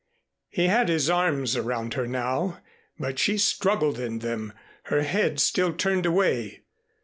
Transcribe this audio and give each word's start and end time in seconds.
He 0.49 0.65
had 0.65 0.89
his 0.89 1.11
arms 1.11 1.55
around 1.55 1.93
her 1.93 2.07
now; 2.07 2.57
but 2.97 3.19
she 3.19 3.37
struggled 3.37 3.99
in 3.99 4.17
them, 4.17 4.51
her 4.85 5.03
head 5.03 5.39
still 5.39 5.73
turned 5.73 6.07
away. 6.07 6.63